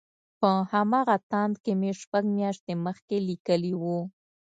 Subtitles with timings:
[0.39, 3.99] په همغه تاند کې مې شپږ مياشتې مخکې ليکلي وو.